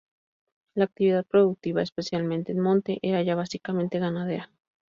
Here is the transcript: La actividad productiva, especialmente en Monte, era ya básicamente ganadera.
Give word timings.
La 0.73 0.85
actividad 0.85 1.27
productiva, 1.27 1.83
especialmente 1.83 2.51
en 2.53 2.59
Monte, 2.59 2.97
era 3.03 3.21
ya 3.21 3.35
básicamente 3.35 3.99
ganadera. 3.99 4.49